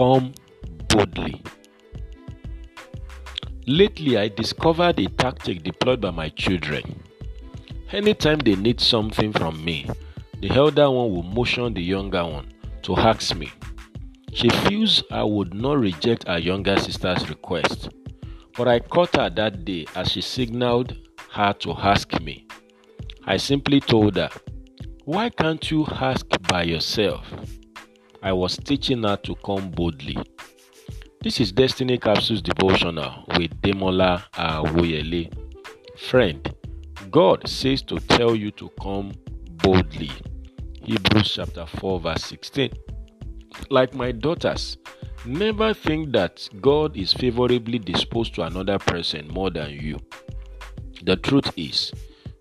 [0.00, 0.32] come
[0.88, 1.42] boldly.
[3.66, 7.02] Lately, I discovered a tactic deployed by my children.
[7.92, 9.86] Anytime they need something from me,
[10.40, 12.50] the elder one will motion the younger one
[12.80, 13.52] to ask me.
[14.32, 17.90] She feels I would not reject her younger sister's request,
[18.56, 20.96] but I caught her that day as she signaled
[21.32, 22.46] her to ask me.
[23.26, 24.30] I simply told her,
[25.04, 27.30] Why can't you ask by yourself?
[28.22, 30.18] I was teaching her to come boldly.
[31.22, 35.32] This is Destiny Capsules Devotional with Demola Awoyele.
[35.96, 36.54] Friend,
[37.10, 39.12] God says to tell you to come
[39.62, 40.10] boldly.
[40.82, 42.70] Hebrews chapter 4, verse 16.
[43.70, 44.76] Like my daughters,
[45.24, 49.98] never think that God is favorably disposed to another person more than you.
[51.04, 51.90] The truth is,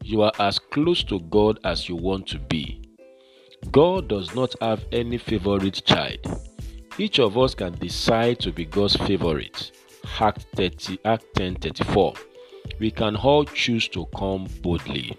[0.04, 2.82] you are as close to God as you want to be.
[3.72, 6.20] God does not have any favorite child.
[6.98, 9.72] Each of us can decide to be God's favorite.
[10.20, 12.14] Act 30, Act 10 34.
[12.80, 15.18] We can all choose to come boldly.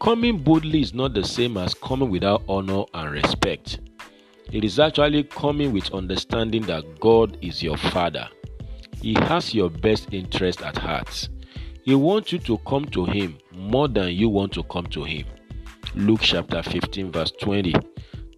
[0.00, 3.80] Coming boldly is not the same as coming without honor and respect.
[4.52, 8.28] It is actually coming with understanding that God is your Father.
[9.00, 11.28] He has your best interest at heart.
[11.82, 15.24] He wants you to come to Him more than you want to come to Him.
[15.96, 17.72] Luke chapter 15, verse 20.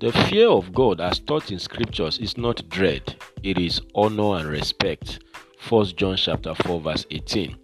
[0.00, 4.46] The fear of God, as taught in scriptures, is not dread, it is honor and
[4.46, 5.20] respect.
[5.66, 7.56] 1 John chapter 4, verse 18.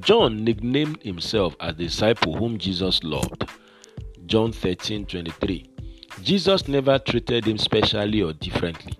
[0.00, 3.50] John nicknamed himself as the disciple whom Jesus loved.
[4.24, 5.68] John 13, 23.
[6.22, 8.94] Jesus never treated him specially or differently.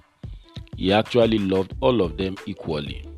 [0.77, 3.09] He actually loved all of them equally.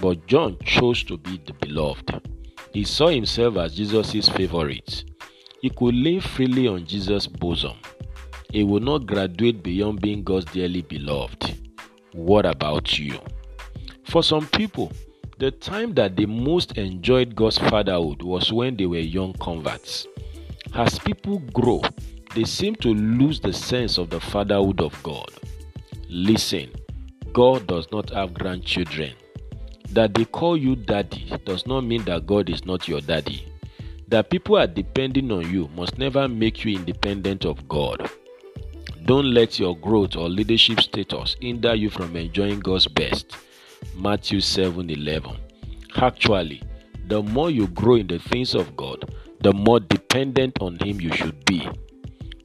[0.00, 2.20] But John chose to be the beloved.
[2.72, 5.04] He saw himself as Jesus' favorite.
[5.60, 7.76] He could lean freely on Jesus' bosom
[8.50, 11.54] he will not graduate beyond being God's dearly beloved.
[12.12, 13.20] What about you?
[14.04, 14.90] For some people,
[15.38, 20.06] the time that they most enjoyed God's fatherhood was when they were young converts.
[20.74, 21.82] As people grow,
[22.34, 25.30] they seem to lose the sense of the fatherhood of God.
[26.08, 26.70] Listen,
[27.34, 29.12] God does not have grandchildren.
[29.90, 33.46] That they call you daddy does not mean that God is not your daddy.
[34.08, 38.10] That people are depending on you must never make you independent of God.
[39.04, 43.36] Don't let your growth or leadership status hinder you from enjoying God's best.
[43.94, 45.36] Matthew 7 11.
[45.96, 46.62] Actually,
[47.06, 51.12] the more you grow in the things of God, the more dependent on Him you
[51.12, 51.68] should be.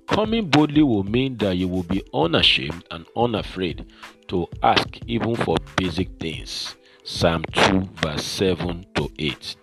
[0.07, 3.85] Coming boldly will mean that you will be unashamed and unafraid
[4.27, 6.75] to ask even for basic things.
[7.03, 9.55] Psalm 2, verse 7 to 8.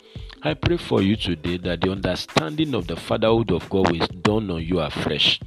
[0.43, 4.51] I pray for you today that the understanding of the fatherhood of God will dawn
[4.51, 5.41] on you afresh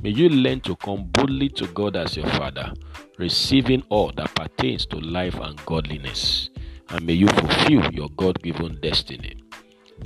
[0.00, 2.72] May you learn to come boldly to God as your Father,
[3.18, 6.50] receiving all that pertains to life and godliness.
[6.90, 9.34] And may you fulfill your God given destiny.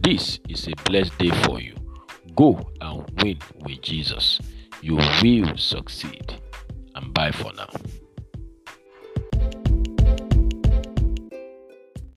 [0.01, 1.75] This is a blessed day for you.
[2.35, 4.41] Go and win with Jesus.
[4.81, 6.41] You will succeed.
[6.95, 7.69] And bye for now.